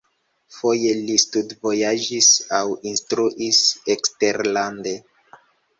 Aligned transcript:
Foje 0.53 0.93
li 1.01 1.17
studvojaĝis 1.25 2.31
aŭ 2.61 2.65
instruis 2.93 3.65
eksterlande. 3.97 5.01